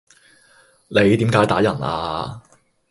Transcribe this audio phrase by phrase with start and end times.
[0.87, 2.41] 你點解打人啊？